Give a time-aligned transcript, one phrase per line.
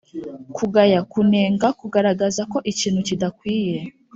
[0.57, 3.79] kugaya: kunenga; kugaragaza ko ikintu kidakwiye.